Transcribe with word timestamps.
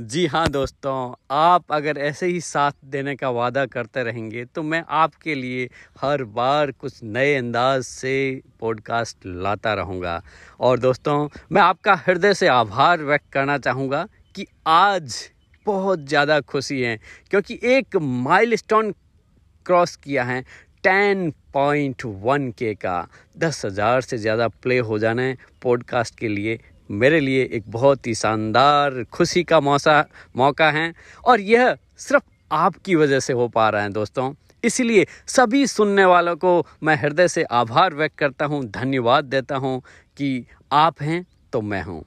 जी 0.00 0.24
हाँ 0.26 0.48
दोस्तों, 0.48 1.14
आप 1.30 1.72
अगर 1.72 1.98
ऐसे 1.98 2.26
ही 2.26 2.40
साथ 2.40 2.72
देने 2.84 3.14
का 3.16 3.30
वादा 3.30 3.64
करते 3.66 4.02
रहेंगे 4.02 4.44
तो 4.44 4.62
मैं 4.62 4.82
आपके 4.88 5.34
लिए 5.34 5.68
हर 6.00 6.22
बार 6.30 6.70
कुछ 6.72 7.02
नए 7.04 7.34
अंदाज 7.36 7.82
से 7.82 8.40
पॉडकास्ट 8.60 9.26
लाता 9.26 9.74
रहूँगा। 9.74 10.22
और 10.60 10.78
दोस्तों, 10.78 11.28
मैं 11.52 11.62
आपका 11.62 11.94
हृदय 12.06 12.34
से 12.34 12.48
आभार 12.48 13.02
व्यक्त 13.02 13.30
करना 13.32 13.58
चाहूँगा 13.58 14.06
कि 14.34 14.46
आज 14.66 15.18
बहुत 15.66 16.06
ज़्यादा 16.08 16.40
खुशी 16.42 16.80
है, 16.80 16.98
क्योंकि 17.30 17.58
एक 17.64 17.96
माइलस्टोन 17.96 18.92
क्रॉस 19.66 19.96
किया 19.96 20.24
है 20.24 20.42
टेन 20.84 21.30
पॉइंट 21.54 22.04
वन 22.06 22.50
के 22.58 22.74
का। 22.74 23.06
दस 23.38 23.64
हज़ार 23.64 24.00
से 24.00 24.18
ज़्यादा 24.18 24.48
प्ले 24.50 24.78
हो 24.80 24.98
जाना 24.98 25.22
है 25.22 25.36
पॉडकास्ट 25.62 26.18
के 26.18 26.28
लिए। 26.28 26.58
मेरे 26.90 27.20
लिए 27.20 27.48
एक 27.52 27.64
बहुत 27.68 28.06
ही 28.06 28.14
शानदार 28.14 29.04
खुशी 29.04 29.42
का 29.44 29.60
मौसा, 29.60 30.04
मौका 30.36 30.70
है। 30.70 30.92
और 31.24 31.40
यह 31.40 31.76
सिर्फ़ 31.98 32.24
आपकी 32.50 32.94
वजह 32.94 33.20
से 33.20 33.32
हो 33.32 33.48
पा 33.48 33.68
रहा 33.70 33.82
है 33.82 33.90
दोस्तों। 33.90 34.32
इसलिए 34.64 35.06
सभी 35.26 35.66
सुनने 35.66 36.04
वालों 36.04 36.36
को 36.36 36.66
मैं 36.82 36.96
हृदय 36.96 37.28
से 37.28 37.42
आभार 37.42 37.94
व्यक्त 37.94 38.18
करता 38.18 38.44
हूँ, 38.44 38.64
धन्यवाद 38.64 39.24
देता 39.24 39.56
हूँ 39.56 39.80
कि 40.16 40.46
आप 40.72 41.02
हैं 41.02 41.24
तो 41.52 41.60
मैं 41.60 41.82
हूँ। 41.82 42.04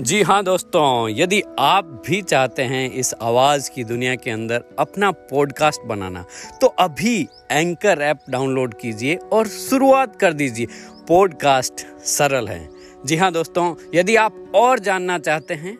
जी 0.00 0.20
हाँ 0.22 0.42
दोस्तों, 0.44 1.08
यदि 1.08 1.40
आप 1.58 1.84
भी 2.06 2.20
चाहते 2.22 2.62
हैं 2.62 2.90
इस 2.92 3.12
आवाज़ 3.22 3.70
की 3.70 3.84
दुनिया 3.84 4.14
के 4.14 4.30
अंदर 4.30 4.64
अपना 4.78 5.10
पॉडकास्ट 5.10 5.86
बनाना 5.86 6.24
तो 6.60 6.66
अभी 6.66 7.28
एंकर 7.50 8.02
ऐप 8.02 8.18
डाउनलोड 8.30 8.74
कीजिए 8.74 9.14
और 9.32 9.48
शुरुआत 9.48 10.16
कर 10.16 10.32
दीजिए। 10.32 10.66
पॉडकास्ट 11.08 11.86
सरल 12.06 12.48
है। 12.48 12.68
जी 13.06 13.16
हाँ 13.16 13.30
दोस्तों, 13.32 13.74
यदि 13.94 14.16
आप 14.16 14.52
और 14.54 14.78
जानना 14.78 15.18
चाहते 15.18 15.54
हैं 15.54 15.74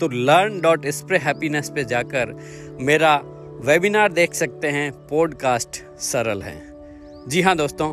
तो 0.00 0.08
लर्न 0.08 0.60
डॉट 0.60 0.86
स्प्रे 0.90 1.18
हैप्पीनेस 1.18 1.70
पे 1.70 1.84
जाकर 1.84 2.32
मेरा 2.80 3.16
वेबिनार 3.64 4.12
देख 4.12 4.34
सकते 4.34 4.68
हैं। 4.68 4.90
पॉडकास्ट 5.08 5.82
सरल 6.00 6.42
है। 6.42 6.60
जी 7.28 7.42
हाँ 7.42 7.56
दोस्तों, 7.56 7.92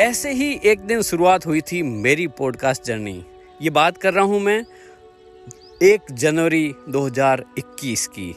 ऐसे 0.00 0.32
ही 0.32 0.52
एक 0.64 0.80
दिन 0.80 1.02
शुरुआत 1.02 1.46
हुई 1.46 1.60
थी 1.60 1.82
मेरी 1.82 2.26
पॉडकास्ट 2.38 2.84
जर्नी 2.84 3.22
ये 3.62 3.70
बात 3.70 3.96
कर 3.96 4.12
रहा 4.14 4.24
हूँ 4.24 4.40
मैं 4.40 4.64
एक 5.82 6.00
जनवरी 6.12 6.74
2021 6.88 8.06
की, 8.08 8.34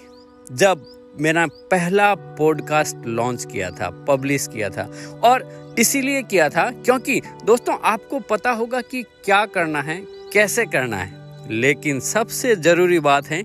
जब 0.47 0.81
मैंने 1.21 1.45
पहला 1.71 2.13
पॉडकास्ट 2.15 3.05
लॉन्च 3.07 3.45
किया 3.45 3.69
था, 3.71 3.89
पब्लिश 4.07 4.47
किया 4.47 4.69
था, 4.69 4.83
और 5.23 5.75
इसीलिए 5.79 6.21
किया 6.23 6.49
था 6.49 6.69
क्योंकि 6.73 7.19
दोस्तों 7.45 7.77
आपको 7.83 8.19
पता 8.29 8.51
होगा 8.51 8.81
कि 8.81 9.03
क्या 9.25 9.45
करना 9.45 9.81
है, 9.81 9.97
कैसे 10.33 10.65
करना 10.65 10.97
है, 10.97 11.47
लेकिन 11.51 11.99
सबसे 11.99 12.55
ज़रूरी 12.57 12.99
बात 12.99 13.27
है, 13.27 13.43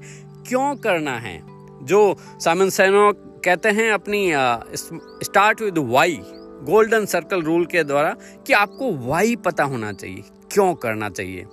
क्यों 0.48 0.74
करना 0.76 1.16
है, 1.18 1.40
जो 1.82 2.16
सामन 2.40 2.70
सैनो 2.70 3.10
कहते 3.44 3.68
हैं 3.70 3.90
अपनी 3.92 4.30
start 5.24 5.62
with 5.62 5.78
why 5.78 6.20
golden 6.64 7.06
circle 7.06 7.42
rule 7.42 7.66
के 7.66 7.84
द्वारा 7.84 8.16
कि 8.46 8.52
आपको 8.54 8.92
वाई 9.00 9.36
पता 9.36 9.64
होना 9.64 9.92
चाहिए, 9.92 10.24
क्यों 10.52 10.74
करना 10.74 11.08
चाहिए। 11.10 11.46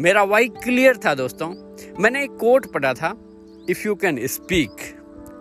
मेरा 0.00 0.22
वाई 0.22 0.48
क्लियर 0.48 0.96
था 0.96 1.14
दोस्तों। 1.14 1.48
मैंने 2.02 2.22
एक 2.24 2.30
कोट 2.30 2.66
पढ़ा 2.72 2.92
था 2.94 3.14
if 3.70 3.86
you 3.86 3.94
can 3.94 4.26
speak 4.26 4.70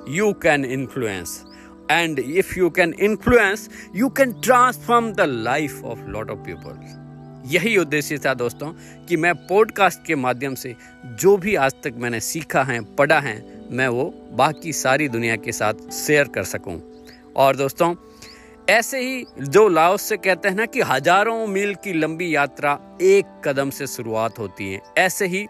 you 0.09 0.33
can 0.33 0.65
influence 0.65 1.43
and 1.91 2.19
if 2.19 2.59
you 2.59 2.69
can 2.69 2.93
influence 2.99 3.69
you 3.95 4.09
can 4.09 4.33
transform 4.33 5.11
the 5.13 5.21
life 5.21 5.83
of 5.83 5.99
lot 6.07 6.29
of 6.29 6.39
people 6.39 7.03
यही 7.45 7.77
उद्देश्य 7.77 8.17
था 8.17 8.33
दोस्तों, 8.33 8.71
कि 9.05 9.17
मैं 9.17 9.33
पॉडकास्ट 9.35 10.05
के 10.05 10.15
माध्यम 10.15 10.55
से 10.55 10.75
जो 11.05 11.37
भी 11.37 11.55
आज 11.55 11.73
तक 11.83 11.93
मैंने 11.97 12.19
सीखा 12.19 12.63
है, 12.63 12.95
पढ़ा 12.95 13.19
है, 13.19 13.35
मैं 13.71 13.87
वो 13.87 14.03
बाकी 14.31 14.73
सारी 14.73 15.07
दुनिया 15.09 15.35
के 15.35 15.51
साथ 15.51 15.73
शेयर 15.91 16.27
कर 16.27 16.43
सकूँ। 16.43 16.81
और 17.35 17.55
दोस्तों 17.55 17.95
ऐसे 18.69 18.99
ही 18.99 19.25
जो 19.39 19.67
लाओस 19.67 20.01
से 20.01 20.17
कहते 20.17 20.49
हैं 20.49 20.55
ना 20.55 20.65
कि 20.65 20.81
हज़ारों 20.81 21.47
मील 21.47 21.73
की 21.75 21.93
लंबी 21.93 22.35
यात्रा 22.35 22.97
एक 23.01 23.25
कदम 23.45 23.69
से 23.69 23.87
शुरुआत 23.87 24.39
होती 24.39 24.73
है। 24.73 24.81
ऐसे 24.97 25.27
ही 25.27 25.45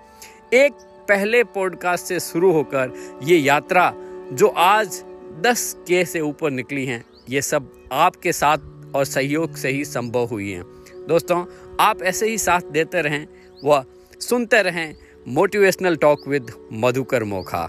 एक 0.53 0.73
पहले 1.09 1.43
पॉडकास्ट 1.43 2.05
से 2.05 2.19
शुरू 2.19 2.51
होकर 2.51 2.93
ये 3.23 3.37
यात्रा 3.37 3.91
जो 4.31 4.47
आज 4.47 5.03
10 5.41 5.73
के 5.87 6.05
से 6.05 6.19
ऊपर 6.19 6.51
निकली 6.51 6.85
हैं, 6.85 7.03
ये 7.29 7.41
सब 7.41 7.71
आपके 7.91 8.31
साथ 8.31 8.95
और 8.95 9.05
सहयोग 9.05 9.55
से 9.55 9.69
ही 9.69 9.85
संभव 9.85 10.25
हुई 10.25 10.51
हैं। 10.51 10.63
दोस्तों, 11.07 11.45
आप 11.79 12.01
ऐसे 12.01 12.29
ही 12.29 12.37
साथ 12.37 12.71
देते 12.71 13.01
रहें 13.01 13.27
व 13.65 13.83
सुनते 14.19 14.61
रहें 14.61 14.95
motivational 15.27 15.95
talk 15.95 16.27
with 16.27 16.51
Madhukar 16.73 17.23
Mokha. 17.23 17.65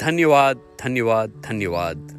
धन्यवाद 0.00 0.60
धन्यवाद 0.84 1.42
धन्यवाद। 1.46 2.15